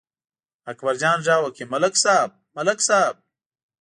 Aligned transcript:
اکبرجان 0.71 1.17
غږ 1.25 1.39
وکړ: 1.43 1.61
ملک 1.73 1.93
صاحب، 2.03 2.31
ملک 2.55 2.79
صاحب! 2.87 3.15